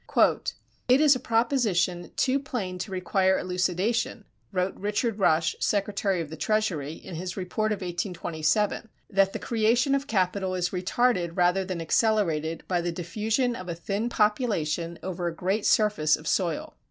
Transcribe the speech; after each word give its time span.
"It 0.87 0.99
is 0.99 1.15
a 1.15 1.19
proposition 1.19 2.09
too 2.15 2.39
plain 2.39 2.79
to 2.79 2.91
require 2.91 3.37
elucidation," 3.37 4.25
wrote 4.51 4.73
Richard 4.75 5.19
Rush, 5.19 5.55
Secretary 5.59 6.19
of 6.21 6.31
the 6.31 6.35
Treasury, 6.35 6.93
in 6.93 7.13
his 7.13 7.37
report 7.37 7.71
of 7.71 7.81
1827, 7.81 8.89
"that 9.11 9.31
the 9.33 9.37
creation 9.37 9.93
of 9.93 10.07
capital 10.07 10.55
is 10.55 10.69
retarded 10.71 11.37
rather 11.37 11.63
than 11.63 11.79
accelerated 11.79 12.63
by 12.67 12.81
the 12.81 12.91
diffusion 12.91 13.55
of 13.55 13.69
a 13.69 13.75
thin 13.75 14.09
population 14.09 14.97
over 15.03 15.27
a 15.27 15.35
great 15.35 15.67
surface 15.67 16.17
of 16.17 16.27
soil." 16.27 16.73